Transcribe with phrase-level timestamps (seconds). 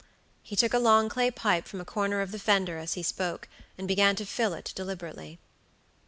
[0.41, 3.47] He took a long clay pipe from a corner of the fender as he spoke,
[3.77, 5.37] and began to fill it deliberately.